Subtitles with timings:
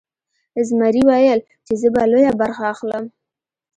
[0.67, 3.03] زمري ویل چې زه به لویه برخه اخلم.